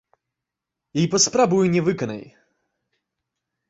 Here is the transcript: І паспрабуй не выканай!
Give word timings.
І 1.03 1.05
паспрабуй 1.13 1.71
не 1.77 1.81
выканай! 1.91 2.23